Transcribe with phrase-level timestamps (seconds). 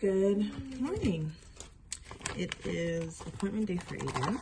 [0.00, 1.32] Good morning.
[2.36, 4.40] It is appointment day for Aiden.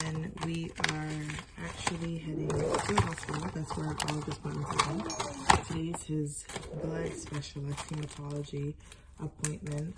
[0.00, 3.48] And we are actually heading to the hospital.
[3.54, 5.56] That's where all of his appointments are.
[5.66, 6.44] Today's his
[6.82, 8.74] blood specialist hematology
[9.22, 9.96] appointment.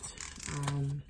[0.59, 1.03] Um,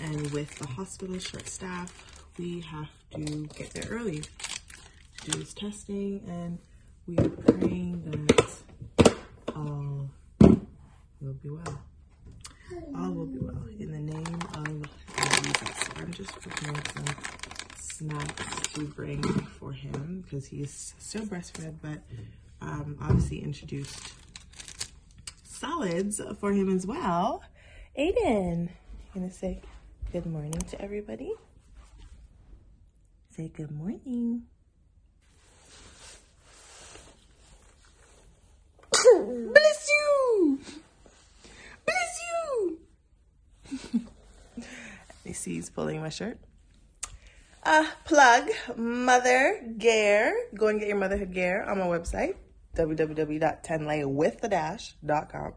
[0.00, 5.54] and with the hospital short staff, we have to get there early to do his
[5.54, 6.58] testing and
[7.06, 9.14] we are praying that
[9.54, 10.10] all
[11.20, 11.82] will be well.
[12.96, 15.88] All will be well in the name of Jesus.
[15.96, 17.04] I'm just preparing some
[17.76, 21.98] snacks to bring for him because he's still breastfed, but
[22.60, 24.12] um, obviously introduced
[25.44, 27.42] solids for him as well.
[27.98, 28.70] Aiden, you
[29.14, 29.60] gonna say
[30.12, 31.32] good morning to everybody?
[33.36, 34.42] Say good morning.
[38.90, 40.58] Bless you!
[41.84, 42.78] Bless you!
[45.24, 46.38] you see he's pulling my shirt.
[47.62, 50.46] Uh, plug Mother Gear.
[50.54, 52.36] Go and get your motherhood gear on my website,
[52.76, 55.52] www.tenlaywiththedash.com.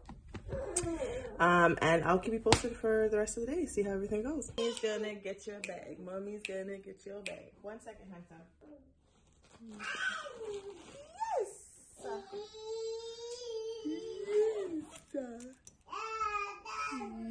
[1.40, 4.22] Um, and I'll keep you posted for the rest of the day, see how everything
[4.22, 4.52] goes.
[4.56, 5.98] He's gonna get your bag.
[5.98, 7.52] Mommy's gonna get your bag.
[7.62, 8.36] One second, handsome.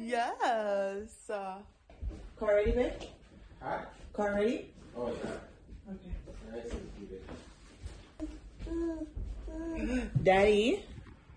[0.00, 1.30] Yes.
[1.30, 1.58] Uh,
[2.38, 2.92] car ready, babe?
[3.62, 3.78] Huh?
[4.12, 4.70] Car ready?
[4.96, 5.30] Oh, yeah.
[5.90, 6.12] Okay.
[6.48, 7.12] Alright, so keep
[9.92, 10.24] it.
[10.24, 10.84] Daddy,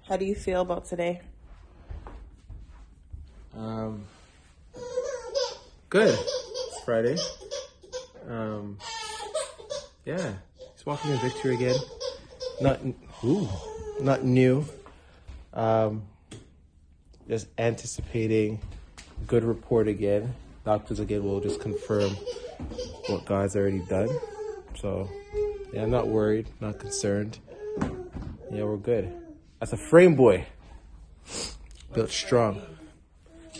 [0.08, 1.22] how do you feel about today?
[3.56, 4.06] Um,
[5.90, 6.18] good.
[6.18, 7.18] It's Friday.
[8.30, 8.78] Um,
[10.06, 10.34] yeah.
[10.74, 11.76] Just walking in victory again.
[12.62, 12.80] Not,
[13.24, 13.50] ooh,
[14.00, 14.66] not new.
[15.54, 16.04] Um,
[17.28, 18.60] just anticipating
[19.26, 20.34] good report again.
[20.68, 22.12] Doctors again will just confirm
[23.08, 24.10] what God's already done.
[24.76, 25.10] So,
[25.72, 27.40] yeah, I'm not worried, not concerned.
[28.52, 29.10] Yeah, we're good.
[29.62, 30.46] That's a frame boy.
[31.94, 32.62] Built strong.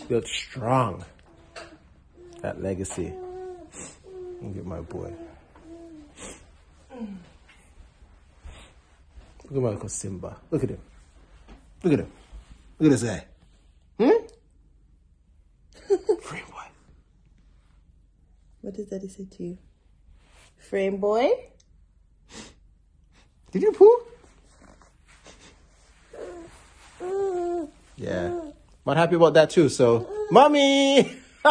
[0.06, 1.02] Built strong.
[2.42, 3.14] That legacy.
[4.42, 5.10] Look at my boy.
[9.44, 10.36] Look at my Uncle Simba.
[10.50, 10.80] Look at him.
[11.82, 12.12] Look at him.
[12.78, 13.24] Look at this guy.
[13.96, 14.26] Hmm?
[16.20, 16.58] Frame boy.
[18.68, 19.58] What does Daddy say to you?
[20.58, 21.30] Frame boy?
[23.50, 23.98] Did you poo?
[27.96, 28.50] Yeah.
[28.84, 30.06] Not happy about that too, so.
[30.30, 31.16] Mommy!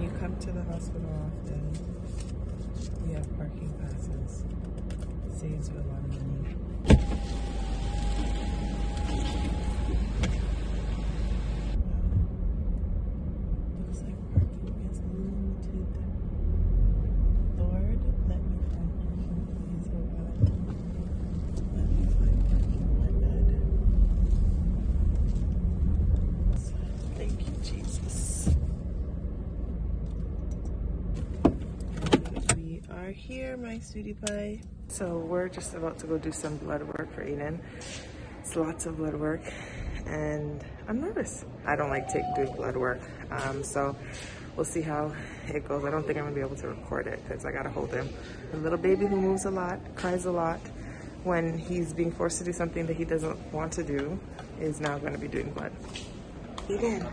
[0.00, 1.64] You come to the hospital often.
[3.06, 4.44] You have parking passes.
[5.36, 6.56] Saves you a lot of money.
[14.02, 14.98] Like parking is.
[17.58, 18.58] Lord, let me.
[21.76, 22.38] Let me find
[23.00, 23.08] my.
[27.16, 28.50] Thank you, Jesus.
[32.56, 34.60] We are here, my sweetie pie.
[34.88, 37.60] So we're just about to go do some blood work for Eden.
[38.40, 39.40] It's lots of blood work,
[40.06, 41.44] and I'm nervous.
[41.64, 43.96] I don't like take doing blood work, um, so
[44.56, 45.14] we'll see how
[45.48, 45.84] it goes.
[45.84, 48.10] I don't think I'm gonna be able to record it because I gotta hold him.
[48.52, 50.60] A little baby who moves a lot, cries a lot.
[51.22, 54.18] When he's being forced to do something that he doesn't want to do,
[54.60, 55.72] is now gonna be doing blood.
[56.68, 57.06] Eden,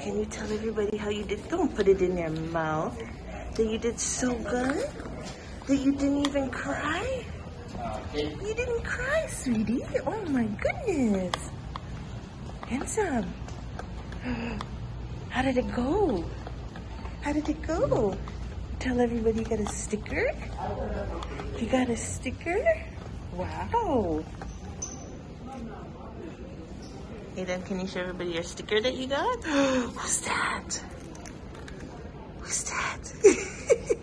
[0.00, 1.48] can you tell everybody how you did?
[1.48, 2.98] Don't put it in your mouth.
[3.54, 4.88] That you did so good?
[5.68, 7.24] That you didn't even cry?
[7.78, 9.84] Uh, you didn't cry, sweetie.
[10.06, 11.50] Oh my goodness.
[12.66, 13.30] Handsome.
[15.28, 16.24] How did it go?
[17.20, 18.16] How did it go?
[18.78, 20.32] Tell everybody you got a sticker?
[21.58, 22.64] You got a sticker?
[23.34, 24.24] Wow.
[27.36, 29.44] Hey then, can you show everybody your sticker that you got?
[29.44, 30.82] Who's that?
[32.40, 33.12] Who's that?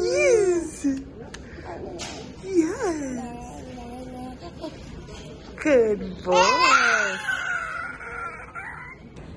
[0.00, 0.86] yes.
[2.44, 3.24] Yes.
[5.64, 7.16] Good boy.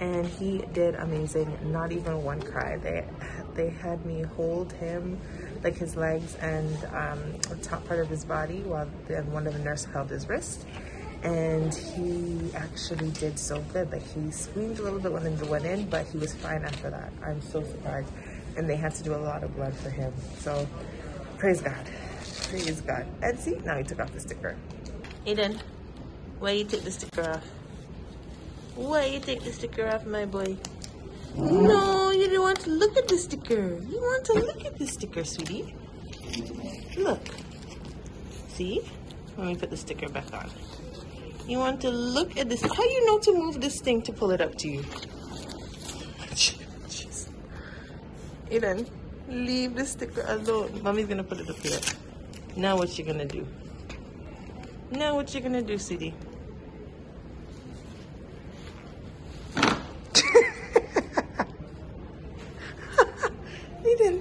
[0.02, 1.58] And he did amazing.
[1.72, 2.78] Not even one cry.
[2.78, 3.06] They
[3.56, 5.20] they had me hold him,
[5.64, 9.54] like his legs and um, the top part of his body, while then one of
[9.54, 10.66] the nurse held his wrist.
[11.24, 13.92] and he actually did so good.
[13.92, 16.90] Like he screamed a little bit when the went in, but he was fine after
[16.90, 17.12] that.
[17.26, 18.12] I'm so surprised.
[18.56, 20.14] And they had to do a lot of blood for him.
[20.40, 20.68] So
[21.38, 21.90] praise God.
[22.50, 23.06] Praise God.
[23.24, 24.56] And see, now he took off the sticker.
[25.26, 25.60] Aiden,
[26.40, 27.44] why you take the sticker off?
[28.76, 30.58] Why you take the sticker off, my boy?
[31.36, 33.80] No, you don't want to look at the sticker.
[33.80, 35.76] You want to look at the sticker, sweetie.
[36.98, 37.22] Look.
[38.50, 38.82] See?
[39.38, 40.50] Let me put the sticker back on.
[41.48, 42.62] You want to look at this.
[42.62, 44.84] How you know to move this thing to pull it up to you?
[48.50, 48.90] Aiden,
[49.28, 50.82] leave the sticker alone.
[50.82, 51.80] Mommy's gonna put it up here.
[52.56, 53.46] Now what you gonna do?
[54.90, 56.14] Now what you gonna do, City?
[59.56, 59.76] Aiden.
[63.84, 63.86] Aiden.
[63.86, 63.87] I understand.
[63.87, 63.87] I understand.
[63.87, 63.87] It's past his nap time too.
[63.98, 64.12] Poor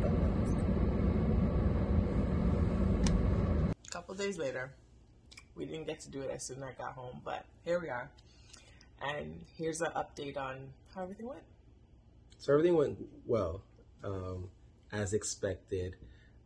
[0.00, 0.54] Bubbles.
[3.90, 4.70] Couple days later,
[5.54, 7.90] we didn't get to do it as soon as I got home, but here we
[7.90, 8.10] are.
[9.02, 11.42] And here's an update on how everything went.
[12.42, 13.62] So everything went well,
[14.02, 14.48] um,
[14.90, 15.94] as expected.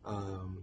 [0.05, 0.59] Um,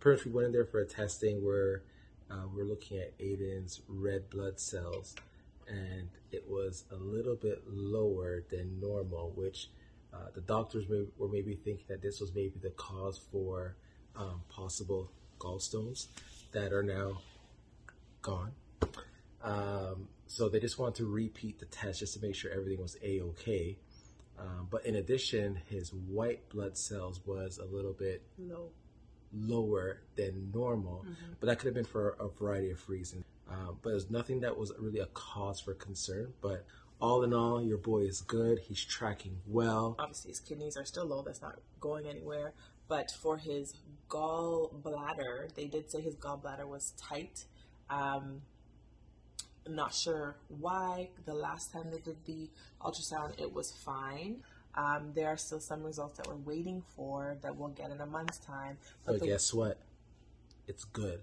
[0.00, 1.82] pretty much we went in there for a testing where
[2.30, 5.14] uh, we're looking at Aiden's red blood cells,
[5.68, 9.68] and it was a little bit lower than normal, which
[10.14, 13.76] uh, the doctors may, were maybe thinking that this was maybe the cause for
[14.16, 16.06] um, possible gallstones
[16.52, 17.20] that are now
[18.22, 18.52] gone.
[19.42, 22.96] Um, so they just wanted to repeat the test just to make sure everything was
[23.02, 23.76] a okay.
[24.38, 28.70] Um, but in addition, his white blood cells was a little bit No.
[29.32, 31.04] lower than normal,
[31.40, 33.24] but that could have been for a variety of reasons.
[33.48, 36.32] Um, but there's nothing that was really a cause for concern.
[36.40, 36.64] But
[37.00, 38.58] all in all, your boy is good.
[38.60, 39.96] He's tracking well.
[39.98, 41.22] Obviously, his kidneys are still low.
[41.22, 42.52] That's not going anywhere.
[42.88, 43.74] But for his
[44.08, 47.44] gallbladder, they did say his gallbladder was tight.
[47.90, 48.42] Um,
[49.74, 51.10] not sure why.
[51.24, 52.50] The last time they did the
[52.80, 54.42] ultrasound, it was fine.
[54.74, 58.06] Um, there are still some results that we're waiting for that we'll get in a
[58.06, 58.78] month's time.
[59.04, 59.78] But the, guess what?
[60.66, 61.22] It's good.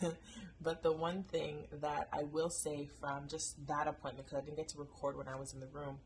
[0.60, 4.56] but the one thing that I will say from just that appointment, because I didn't
[4.56, 5.98] get to record when I was in the room,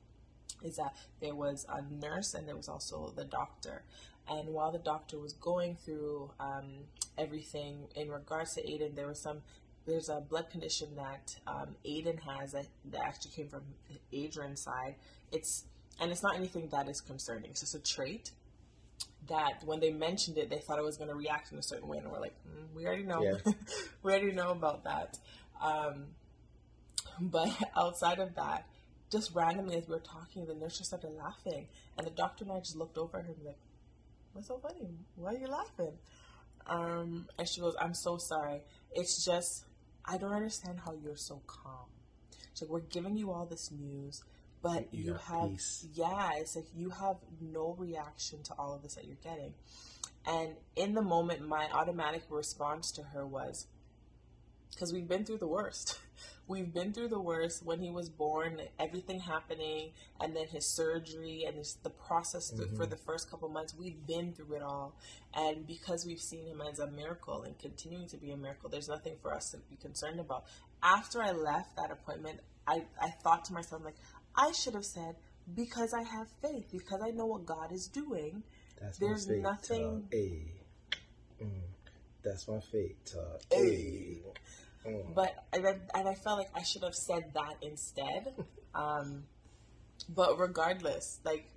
[0.62, 3.83] is that there was a nurse and there was also the doctor.
[4.29, 6.85] And while the doctor was going through um,
[7.19, 9.43] everything in regards to Aiden, there was some
[9.87, 13.63] there's a blood condition that um, Aiden has that, that actually came from
[14.13, 14.95] Adrian's side.
[15.33, 15.65] It's
[16.01, 17.51] and it's not anything that is concerning.
[17.51, 18.33] It's just a trait
[19.29, 21.89] that when they mentioned it, they thought it was going to react in a certain
[21.89, 23.53] way, and we're like, mm, we already know, Yeah.
[24.03, 25.19] we already know about that.
[25.63, 26.07] Um,
[27.21, 28.67] but outside of that,
[29.11, 32.53] just randomly as we were talking, the nurse just started laughing, and the doctor and
[32.53, 33.59] I just looked over at her and like,
[34.33, 34.89] "What's so funny?
[35.17, 35.93] Why are you laughing?"
[36.67, 38.63] Um, and she goes, "I'm so sorry.
[38.93, 39.65] It's just
[40.05, 41.89] I don't understand how you're so calm.
[42.53, 44.23] She's like, we're giving you all this news."
[44.62, 45.87] But You you, have, peace.
[45.93, 49.53] yeah, it's like you have no reaction to all of this that you're getting.
[50.27, 53.67] And in the moment, my automatic response to her was,
[54.75, 55.99] because we've been through the worst.
[56.47, 61.44] We've been through the worst when he was born, everything happening, and then his surgery
[61.46, 63.75] and his, the process th- for the first couple months.
[63.75, 64.94] We've been through it all.
[65.32, 68.89] And because we've seen him as a miracle and continuing to be a miracle, there's
[68.89, 70.44] nothing for us to be concerned about.
[70.82, 73.96] After I left that appointment, I, I thought to myself, like,
[74.37, 75.17] I should have said,
[75.55, 78.43] because I have faith, because I know what God is doing.
[78.79, 80.08] That's There's nothing-.
[80.13, 80.43] Ayy.
[81.43, 81.74] Mm.
[82.25, 83.15] That's my fate.
[83.53, 84.21] Ayy.
[84.87, 85.15] Mm.
[85.15, 88.35] but and I, and I felt like I should have said that instead.
[88.75, 89.23] Um,
[90.09, 91.49] but regardless, like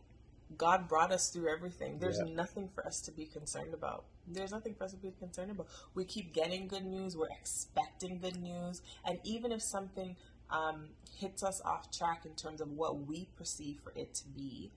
[0.55, 1.97] God brought us through everything.
[1.97, 2.31] There's Yeah.
[2.35, 4.05] nothing for us to be concerned about.
[4.27, 5.65] There's nothing for us to be concerned about.
[5.95, 7.17] We keep getting good news.
[7.17, 10.15] We're expecting good news, and even if something
[10.51, 14.71] um, hits us off track in terms of what we perceive for it to be,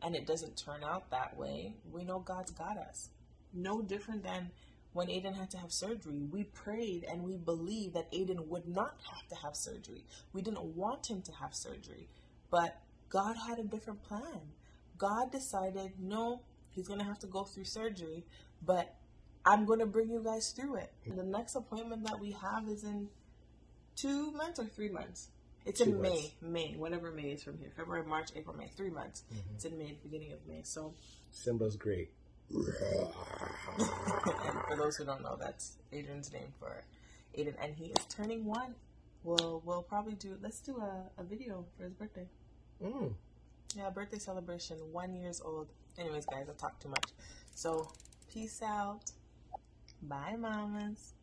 [0.00, 3.10] and it doesn't turn out that way, we know God's got us.
[3.52, 4.50] No different than
[4.92, 6.22] when Aiden had to have surgery.
[6.30, 10.04] We prayed and we believed that Aiden would not have to have surgery.
[10.32, 12.08] We didn't want him to have surgery,
[12.50, 14.40] but God had a different plan.
[14.98, 18.24] God decided, no, he's going to have to go through surgery,
[18.64, 18.94] but
[19.44, 20.92] I'm going to bring you guys through it.
[21.04, 23.08] And the next appointment that we have is in
[23.96, 25.28] two months or three months.
[25.64, 26.30] It's Two in months.
[26.40, 27.70] May, May, whatever May is from here.
[27.76, 29.22] February, March, April, May, three months.
[29.32, 29.54] Mm-hmm.
[29.54, 30.62] It's in May, beginning of May.
[30.64, 30.94] So,
[31.30, 32.10] Simba's great.
[33.78, 36.82] And for those who don't know, that's Adrian's name for
[37.36, 38.74] Aiden, and he is turning one.
[39.24, 40.36] We'll we'll probably do.
[40.42, 42.26] Let's do a, a video for his birthday.
[42.82, 43.12] Mm.
[43.76, 44.76] Yeah, birthday celebration.
[44.90, 45.68] One years old.
[45.98, 47.10] Anyways, guys, I talk too much.
[47.54, 47.88] So
[48.32, 49.12] peace out.
[50.02, 51.14] Bye, mamas.